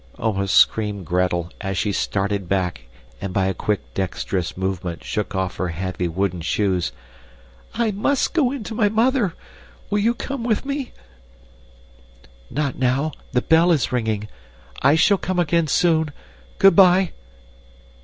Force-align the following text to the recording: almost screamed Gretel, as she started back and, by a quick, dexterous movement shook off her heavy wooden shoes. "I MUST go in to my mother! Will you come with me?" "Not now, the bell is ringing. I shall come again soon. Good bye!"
almost 0.17 0.55
screamed 0.57 1.05
Gretel, 1.05 1.51
as 1.61 1.77
she 1.77 1.91
started 1.91 2.49
back 2.49 2.85
and, 3.21 3.31
by 3.31 3.45
a 3.45 3.53
quick, 3.53 3.93
dexterous 3.93 4.57
movement 4.57 5.03
shook 5.03 5.35
off 5.35 5.57
her 5.57 5.67
heavy 5.67 6.07
wooden 6.07 6.41
shoes. 6.41 6.91
"I 7.75 7.91
MUST 7.91 8.33
go 8.33 8.49
in 8.49 8.63
to 8.63 8.73
my 8.73 8.89
mother! 8.89 9.35
Will 9.91 9.99
you 9.99 10.15
come 10.15 10.43
with 10.43 10.65
me?" 10.65 10.91
"Not 12.49 12.79
now, 12.79 13.11
the 13.33 13.43
bell 13.43 13.71
is 13.71 13.91
ringing. 13.91 14.27
I 14.81 14.95
shall 14.95 15.19
come 15.19 15.37
again 15.37 15.67
soon. 15.67 16.11
Good 16.57 16.75
bye!" 16.75 17.11